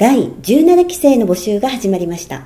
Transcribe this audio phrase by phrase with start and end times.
[0.00, 2.44] 第17期生の募集が始まりました。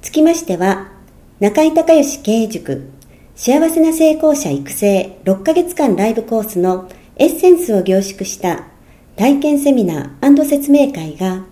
[0.00, 0.90] つきましては、
[1.38, 2.88] 中井隆義経営塾
[3.34, 8.68] 幸せな成功者育成6ヶ月間ライブコースのエッセンスを凝縮した
[9.16, 11.44] 体験セミナー説明会が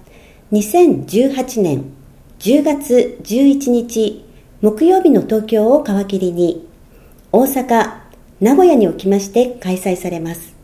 [0.52, 1.84] 2018年
[2.38, 4.24] 10月11日
[4.62, 6.66] 木曜日の東京を皮切りに
[7.30, 7.98] 大阪、
[8.40, 10.56] 名古屋におきまして開催されます。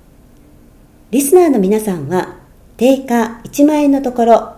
[1.10, 2.39] リスナーの皆さんは
[2.80, 4.54] 定価1万円のところ、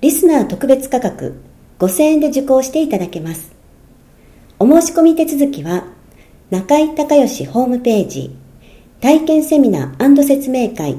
[0.00, 1.40] リスナー特別価格
[1.78, 3.52] 5000円で受講していただけます。
[4.58, 5.84] お申し込み手続きは、
[6.50, 8.34] 中井隆義ホームページ、
[9.00, 10.96] 体験セミナー説明会、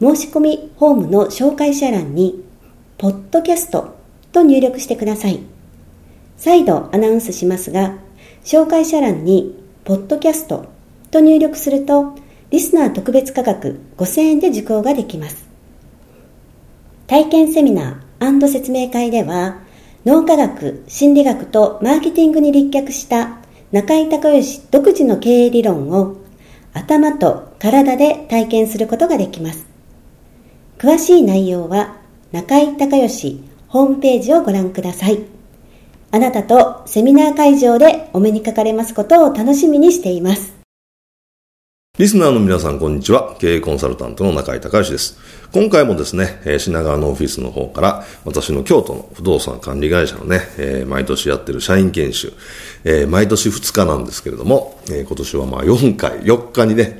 [0.00, 2.44] 申し込みホームの紹介者欄に、
[2.98, 3.94] ポッドキャスト
[4.32, 5.38] と入力してください。
[6.36, 7.94] 再度アナウンスしますが、
[8.42, 10.66] 紹介者欄に、ポッドキャスト
[11.12, 12.16] と入力すると、
[12.50, 15.51] リスナー特別価格5000円で受講ができます。
[17.12, 19.58] 体験セミナー説明会では、
[20.06, 23.36] 脳科学、心理学とマーケティングに立脚した
[23.70, 26.16] 中井隆義独自の経営理論を
[26.72, 29.66] 頭と体で体験することができます。
[30.78, 31.98] 詳しい内容は
[32.32, 35.22] 中井隆義ホームページをご覧ください。
[36.12, 40.51] あなたとセミナー会場でお目にかかれますことを楽しみにしています。
[41.98, 43.36] リスナーの皆さん、こんにちは。
[43.38, 45.18] 経営コンサルタントの中井隆之です。
[45.52, 52.32] 今回もですね、品川のオフィスの方から、私の京都の不動産管理会社のね、毎年やってる社員研修、
[53.08, 56.98] 毎年2日なんですけれども、今年はまあ4回、4日にね、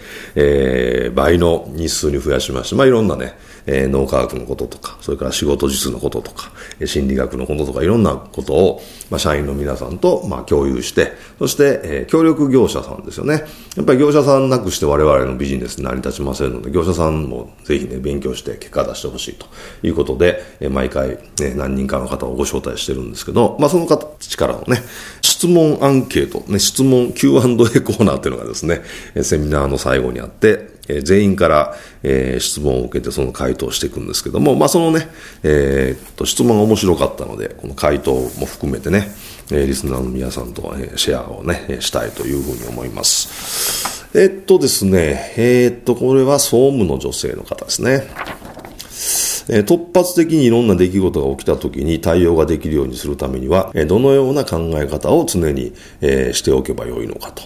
[1.14, 3.32] 倍の日数に増やしまして、まあいろんなね、
[3.66, 6.50] えー、脳科学のこととか、それから仕事術のこととか、
[6.84, 13.44] 心理学のこととか、いろんなことを、まあ、社員の皆さんと、まあ、共有して、そして、えー、協力業者さんですよね。
[13.76, 19.46] やっぱり業者さんなくして我々のビジネス成り立ちませんので、業者さんもぜひね、勉強して結果出してほしいと
[19.82, 24.82] いうことで、えー、毎回、ね、何人かの方をご招待してるんですけど、まあ、その形からのね、
[25.20, 28.82] 質問アンケート、ね、質問 Q&A コーナーっていうのがですね、
[29.22, 35.08] セミナーの最後にあって、えー、全員から、えー、質問を受けてその回答をしていくんですけども、まあ、そのね、
[35.42, 39.08] えー、と質問が面白かったので、この回答も含めてね、
[39.50, 44.06] え、リスナーの皆さんと、え、シェアをね、したいというふうに思います。
[44.14, 48.06] えっとですね、え、っと、これは総務の女性の方ですね。
[49.48, 57.42] え、突発的にいろんな出来事が起きた時に対応ができるようにするためには、え、どのような考え方を常に、えー、しておけばよいのかと。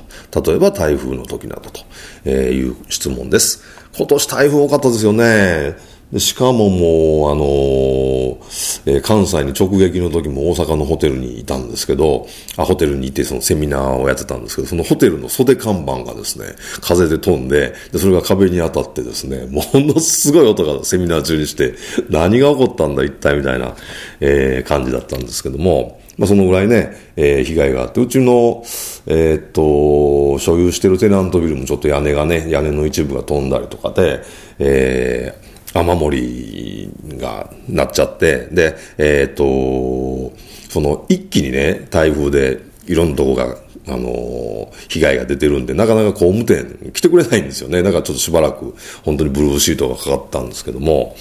[0.51, 1.81] 例えば台風の時などと、
[2.25, 3.63] えいう質問です。
[3.97, 5.96] 今年台風多かったですよね。
[6.13, 16.47] でしかももう、あのー、えー、関西に直撃の時も大阪のホテルにいたんですけど、あ、ホテルにいてそのセミナーをやってたんですけど、そのホテルの袖看板がですね、
[16.81, 21.75] 風で飛んで、で、それが壁に当たってですね、ものすごい音がセミナー中にして、
[22.09, 23.75] 何が起こったんだ一体みたいな、
[24.21, 28.63] えー、感じだったんですけども、まあ、そのぐらいね、えー、被害があって、うちの、
[29.07, 34.23] えー、っと、所有してるテナントビルもちょっと屋根がね、屋根の一部が飛んだりとかで、
[34.61, 40.37] えー、雨漏りがなっちゃって、で、えっ、ー、と、
[40.69, 43.57] その一気にね、台風でいろんなとこが、
[43.89, 47.83] あの、被害が出てるんで、なかなか工務店来てくれないんですよね。
[47.83, 48.75] だからちょっとしばらく
[49.05, 51.17] 本当にブルーシートがかかったんですけども、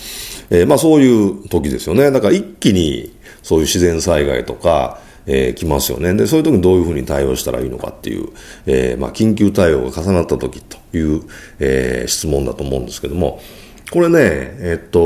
[0.49, 2.09] えー、まあそういう時ですよね。
[2.11, 6.13] だから一気にそういう自然災害とか、えー、来ますよね。
[6.13, 8.29] で、そういう時にどういうふうに対応したらいいのかっていう、
[8.65, 11.21] えー、まあ緊急対応が重なった時という、
[11.59, 13.41] えー、質問だと思うんですけども、
[13.91, 14.99] これね、えっと、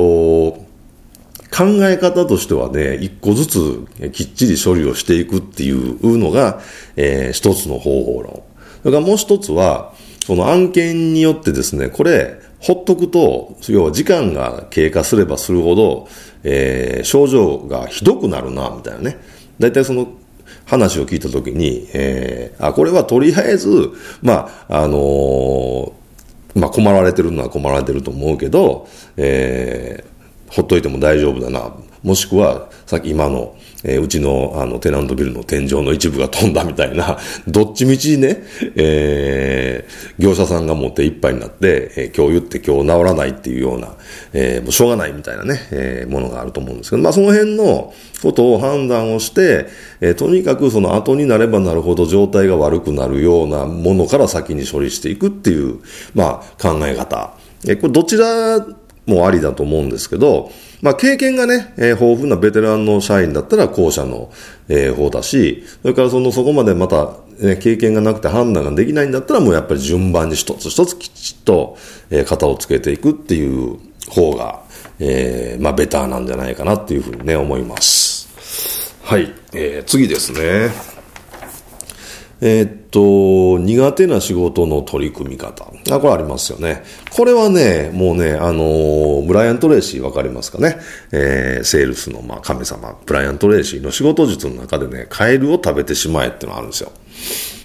[1.52, 6.62] 考え方としてはね、一個ずつきっちり処理をしていくっていうのが、
[6.96, 8.44] えー、一つの方法論。
[8.82, 9.94] それからもう一つは、
[10.26, 16.08] その案件によってですね、これ、ほっとくと、要は時間が経過すればするほど、
[16.44, 19.18] えー、症状がひどくなるな、みたいなね。
[19.60, 20.08] 大体その
[20.66, 23.92] 話を聞いたときに、えー、あ、これはとりあえず、
[24.22, 25.92] まあ、あのー、
[26.56, 28.88] まあ、困られてるのは困られてると思うけど、
[29.18, 31.74] えー、ほっといても大丈夫だな。
[32.04, 37.18] もしくは、さっき今の、えー、うちのあのテナントビルの天井の一部が飛んだみたいな、
[37.48, 38.44] どっちみちね、
[38.76, 43.90] えー、業者さんが持っていっぱいになって、えー、今日言って今日治らないっていうような、
[44.34, 49.68] えー、もうしょうがないみたいなね、えー、ものがあると思うんですけど、まあその辺のことを判断をして、
[50.02, 55.80] えー、とにかくその後になればなるほど状態が悪くなるようなものから先に処理していくっていう、
[56.16, 57.34] まあ考え方。
[57.66, 58.66] えー、これどちら
[59.06, 60.52] もありだと思うんですけど、
[60.82, 64.32] まあ、経験がね、えー、豊富なベテランの社員だったら後者の、
[64.68, 71.78] えー、方だし、それからその、そこまでまた、ね、経験がなくて判断ができないんだったらもうやっぱり順番に一つ一つきちっと、
[72.10, 73.78] えー、型をつけていくっていう
[74.10, 74.62] 方が、
[75.00, 78.30] えー、まあ、ベターなんじゃないかなっていうふうにね、思います。
[79.04, 80.99] はい、えー、次ですね。
[82.42, 85.66] えー、っと、苦手な仕事の取り組み方。
[85.92, 86.84] あ、これありますよね。
[87.12, 90.78] これはね、もうね、あのー、ブライアン・トレーシーわかりますかね。
[91.12, 96.92] えー、セールスの、まあ、神様、ブライアン・トレーシーの仕事術の中でね、カエルを食べてしまえってのがあるんですよ。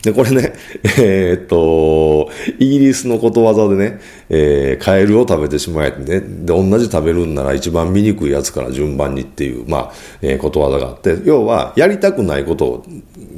[0.03, 0.53] で、これね、
[0.99, 12.85] えー、っと、イギリスのことわざでね、えー、カエルを食べてしまえってね、で、同じ食べるんなら一番醜いやつから順番にっていう、まあ、えー、ことわざがあって、要は、やりたくないこと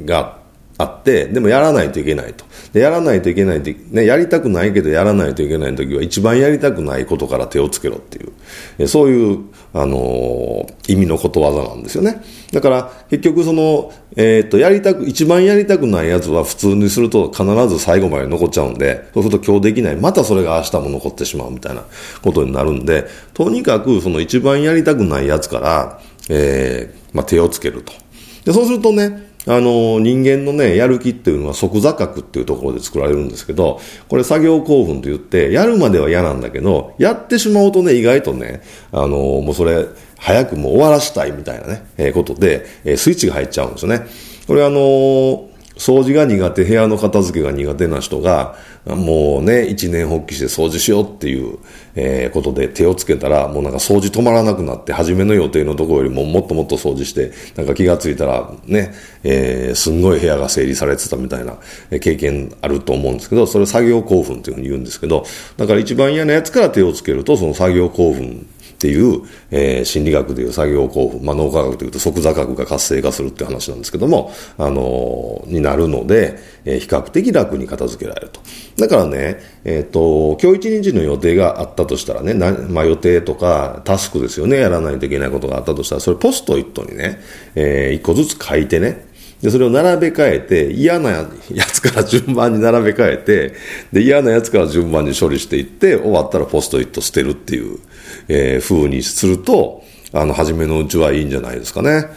[0.05, 0.46] があって、
[0.77, 2.45] あってでもやらないといけないと。
[2.71, 9.39] で、やらないといけないって、ね、やりたくないけどやらないといけない時は一番やりたくないことから手をつけろっていう、そういう、
[9.73, 12.23] あのー、意味のことわざなんですよね。
[12.51, 19.95] だから、結局その、えー、っと、やりたく、一番やりたくないやつは普通にすると必ず最後まで残っちゃうんで、そうすると今日できない。
[19.95, 21.83] またそれが明日も残ってしまうみたいな
[22.21, 27.93] ことになるんで、とにかくその一番やりたくないやつから、えー、まあ、手をつけると。
[28.45, 33.79] で、そうするとね、あの、人間のね、やる気っていうのは即座覚っていうところで作られるんですけど、
[34.09, 38.61] これ作業興奮と言って、やるまでは嫌なんだけど、やってしまうとね、意外とね、
[38.91, 39.07] あの、
[39.41, 39.85] もうそれ、
[40.19, 44.05] 早くもう終わらしたいみたいなね、えー、ことで、えー、スイッチが入っちゃうんですよね。
[44.47, 48.55] これあのー掃除が苦手、部屋の片付けが苦手な人が、
[48.95, 51.57] もうね、一年発起して掃除しようっていう、
[51.95, 58.93] えー、ことで手をつけたら、もうなんか掃除止まらなくなって、初めの予定のところよりももっともっと掃除して、なんか気がついたら、ね、
[59.23, 61.57] えー、すんごい部屋が整理されてたみたいな
[61.99, 65.25] 経験あると思うんですけど、それ作業興奮というふうに言うんですけど、
[65.57, 68.47] だから一番嫌なやつから手をつけると、その作業興奮
[68.77, 78.39] っていう、えー、心理学でいう作業興奮、まあ、脳科学でいうと即座覚が活性化するっていう話なんですけども、あのー、になるので、えー、比較的楽に片付けられると。
[78.77, 87.19] だからね、えっ、ー、と、今日一日の予定があったとしたらね、まあ、予定とかタスクですよね、やらないといけないことがあったとしたら、それポストイットにね、
[87.55, 89.07] えー、一個ずつ書いてね、
[89.41, 91.25] で、それを並べ替えて、嫌なや
[91.71, 93.53] つから順番に並べ替えて、
[93.91, 97.79] で、嫌なやつから順番に処理していって、終わったらポストイット捨てるっていう、
[98.27, 99.83] えー、風にすると、
[100.13, 102.07] あの、初めのうちはいいんじゃないですかね。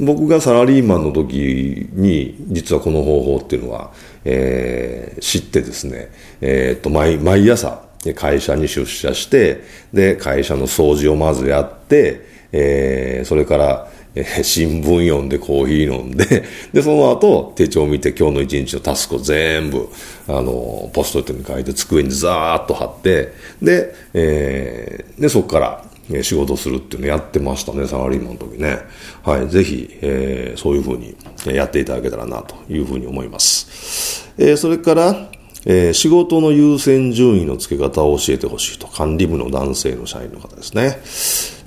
[0.00, 3.90] 僕がサラリーマンの時に、実はこの方法っていうのは、
[4.30, 6.10] えー、知ってですね、
[6.42, 7.82] えー、っと、毎、毎朝、
[8.14, 19.88] 会社に出社して、で、会社の掃除をまずやって、えー、それから、えー、新聞読んでコーヒー飲んで、で、その後、手帳を見て今日の一日のタスクを全部、
[20.28, 23.32] あの、ポストイットに書いて机にザーッと貼って、
[23.62, 25.84] で、えー、で、そこから、
[26.22, 28.78] 仕事するっていうのやってましたね、サラリーマンの時ね。
[29.22, 31.14] はい、ぜひ、えー、そういうふうに
[31.46, 34.30] やっていただけたらなというふうに思います。
[34.38, 35.30] えー、それから、
[35.66, 38.86] えー、仕事の優先順位の付け方を教えてほしいと。
[38.86, 40.98] 管理部の男性の社員の方ですね。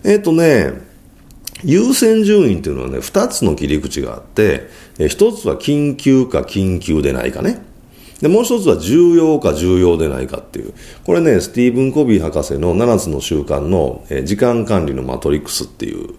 [0.04, 0.72] えっ、とね、
[1.64, 4.68] 優先順位っていうのはね、二つの切り口があって、
[4.98, 7.62] えー、一つは緊急か緊急でないかね。
[8.22, 10.74] で、もう一つは重要か重要でないかっていう。
[11.06, 16.10] これね、スティーブン・コビー博士の7つの習慣の、え、時間管理のマトリックスっていう、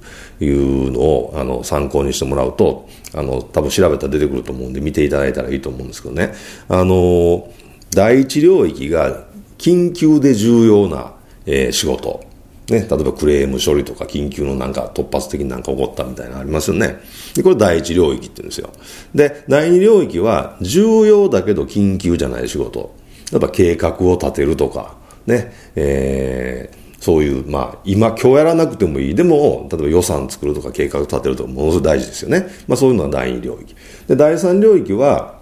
[0.44, 6.34] いうのを、あの、参考にしてもらうと、あの、多分調べたら出てくると思うんで見ていただいたらいいと思うんですけどね。
[6.68, 7.48] あの、
[7.90, 9.24] 第一領域が
[9.58, 11.12] 緊急で重要な、
[11.46, 12.31] えー、仕事。
[12.68, 17.00] ね、例えばクレーム処理とか緊急のなんか突発的になんか起こったみたいなのありますよね。
[17.34, 18.70] で、これ第一領域って言うんですよ。
[19.14, 22.94] で、第二領域は重要だけど緊急じゃない仕事。
[23.32, 29.14] やっぱ計画を立てるとか、ね、えー、そういう、まあ、今、今日やらなくてもいい。
[29.14, 32.46] でも、例えば予算作るとか計画立てるとか、ものすごい大事ですよね。
[32.68, 33.74] まあ、そういうのは第二領域。
[34.06, 35.40] で、第三領域は、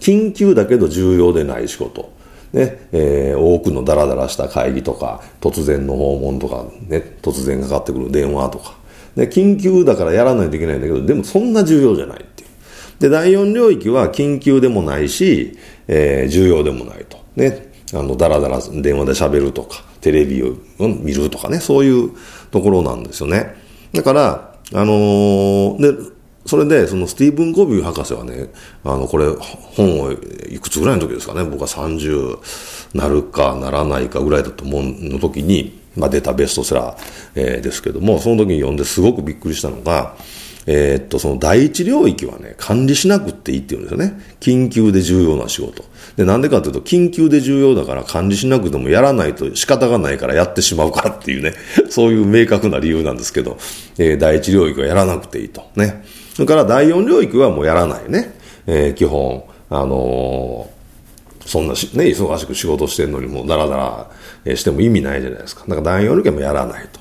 [0.00, 2.12] 緊急だけど重要でない仕事。
[2.52, 8.74] ね、えー、多くのダラダラした会議とか、突然の訪問とか、ね、突然かかってくる電話とか、
[9.16, 12.48] で、緊急だからやらないといけないんだけど、でもそんな重要じゃないっていう。
[13.00, 15.56] で、第4領域は緊急でもないし、
[15.88, 17.18] えー、重要でもないと。
[17.36, 22.10] ね、あの、ダラダラ電話で喋るとか、テレビを見るとかね、そういう
[22.50, 23.54] ところなんですよね。
[23.92, 26.12] だから、あのー、で、
[26.46, 28.48] それで、そのスティーブン・コビー博士はね、
[28.84, 32.38] あの、これ、本をいくつぐらいの時ですかね、僕は30
[32.94, 40.16] なるかならないかぐらいだと思うの時に、まあ出たベストセラー、ですけども、その時に読んですごくびっくりしたのが、
[40.66, 44.20] えー、っと、その第一領域はね、管理しなくていいって言うんですよね。
[44.40, 45.84] 緊急で重要な仕事。
[46.16, 51.54] で、なんでかというと、緊急で重要だから管理しなくてもやらないと仕方がないからやってしまうからっていうね、
[51.90, 53.58] そういう明確な理由なんですけど、
[53.98, 55.62] えー、第一領域はやらなくていいと。
[55.74, 56.04] ね。
[56.34, 58.34] それから第四領域はもうやらないね。
[58.66, 64.08] えー、基本、あのー、そんなし、ね、忙しく仕事してるのにもうダラダ
[64.44, 65.64] ラしても意味ないじゃないですか。
[65.68, 67.00] だから第四領域はもうやらないと。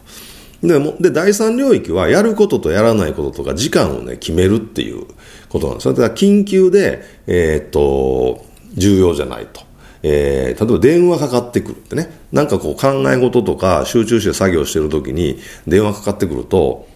[0.68, 5.06] で、もで、第三領域はやることとやらないこととか時間をね、決めるっていう
[5.50, 5.94] ことなんですよ。
[5.94, 8.46] だから緊急で、えー、っと、
[8.76, 9.62] 重要じゃないと。
[10.04, 16.88] えー、例えば電話かかってくるってね、なんかこう考え事とか集中して作業してるときに電話かかってくると、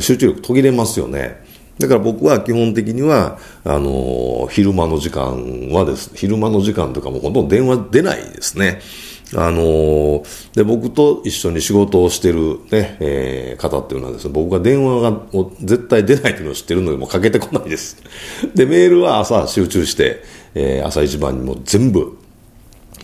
[0.00, 1.44] 集中力途切れますよね。
[1.78, 8.80] だから僕は基本的には、あの、昼間の時間はです、昼間の時間とかもほとんど電話出ないですね。
[9.36, 15.20] あの、で、僕と一緒に仕事をしてるね、えー、方っていうのはですね、僕が電話が
[15.60, 18.02] 絶対出ないっていうのを知ってるのでもうかけてこないです。
[18.54, 20.22] で、メールは朝集中して、
[20.54, 22.16] えー、朝一番にも全部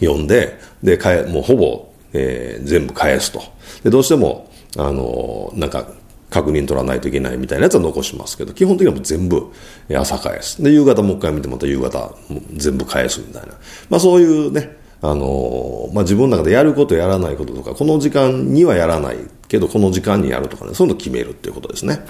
[0.01, 3.43] 読んで、で、かえ、もうほぼ、えー、全部返すと。
[3.83, 5.87] で、どうしても、あの、なんか、
[6.35, 9.53] 確認取らないといけないみたいなやつは残しますけど、基本的にはもう全部
[9.97, 10.61] 朝返す。
[10.61, 12.13] で、夕方もう一回見てまた夕方
[12.55, 13.55] 全部返すみたいな。
[13.89, 22.01] まあそういうね、あの、まあ、自分の中でやることやらないこととか、この時間にはやらないけど、この時間にやるとかね、そういうのを決めるっていうことですね。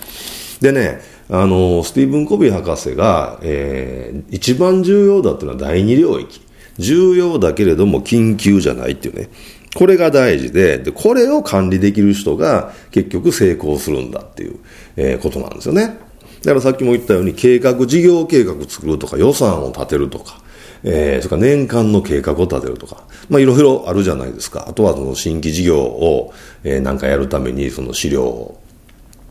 [0.60, 6.40] でね、あの、スティーブン・コビー博士が、えー、一番重要だっていうのは第二領域。
[6.78, 9.28] 重要だけれども緊急じゃないっていうね。
[9.74, 14.58] これが大事で、で、これを管理できる人が結局成功するんだっていう、
[14.96, 15.98] えー、ことなんですよね。
[16.42, 20.40] だからさっきも言ったように計画、事業計画作るとか予算を立てるとか、
[20.84, 24.66] えー、それから年間の計画を立てるとか、まあいろいろあるじゃないですか。
[24.68, 28.60] あとはその新規事業を、えー、なんかやるためにその資料を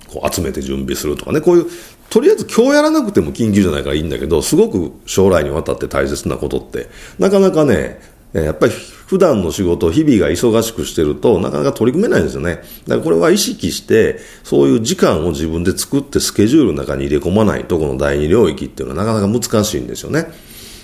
[0.07, 1.65] こう集めて準備するとかね、こういう、
[2.09, 7.99] とりあえず今日やらなくても緊急じゃないからいいんだけど、すごく将来にわたって大切なことって、なかなかね、
[8.33, 8.73] やっぱり
[9.13, 12.63] 普段の仕事、日々が忙しくしてると、なかなか取り組めないんですよね。
[12.87, 20.31] だからこれは意識して、そういう時間を自分で作ってスケジュールの中に入れ込まないと、この第二領域っていうのはなかなか難しいんですよね。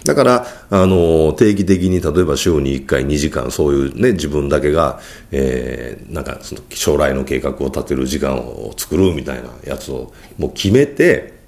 [0.06, 5.00] だから、あの、定期的に例えば週に1回2時間そういうね、自分だけが、
[5.32, 11.39] えー、なんかその将来の計画を立てる時間を作るみたいなやつをもう決めて、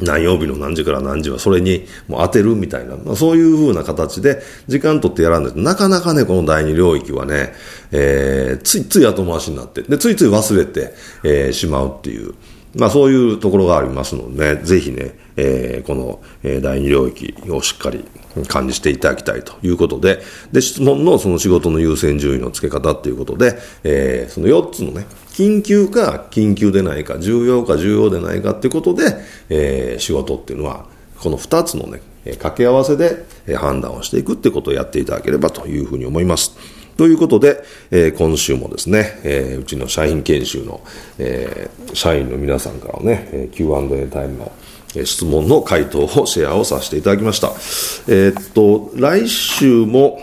[0.00, 7.52] 何曜日の何時から何時はそれにもう当てるみたいな、まあ、そういう風な形で時間取ってやらないとなかなかね、この第二領域はね、
[7.92, 10.94] えー、ついつい後回しになって、で、ついつい忘れて、
[11.24, 12.34] えー、しまうっていう、
[12.74, 18.04] まあそういうところがありますので、ね、ぜひね、えー、この、え、第二領域をしっかり
[18.48, 20.20] 管理していただきたいということで、
[20.52, 29.16] で、質問のその仕事の優先順位の付け方っていうことで、えー、その4つのね、緊急か緊急でないか、重要か重要でないかっていうことで、
[29.48, 30.86] えー、仕事っていうのは、
[31.18, 33.24] この2つのね、掛け合わせで
[33.56, 36.56] 判断をしていくってことをやっていただければというふうに思います。
[36.96, 40.82] ということで、えー、今週もですね、えー、うちの社員研修の、
[41.18, 44.52] えー、社員の皆さんからのね、Q&A タイムの
[45.04, 47.48] 質問の回答をシェアをさせていただきました。
[48.08, 50.20] えー、っと、来週も、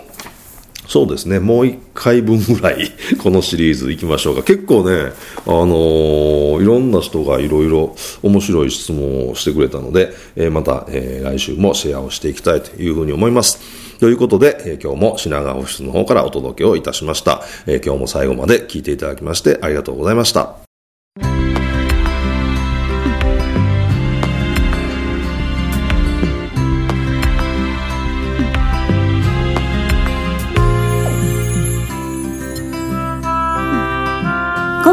[0.87, 4.43] そうですね、もう一回分ぐらい、 このシリーズ行きましょうか。
[4.43, 5.11] 結構ね、
[5.45, 13.59] あのー、いろんな人がいろいろ面白い質問をしてくれたので、えー、また、え、来週もシェアをしていきたいというふうに思います。
[13.99, 17.43] ということで、え今日も品川オフィスの方からお届けをいたしました。
[17.67, 20.68] え今日も最後まで聞いていただきましてありがとうございました。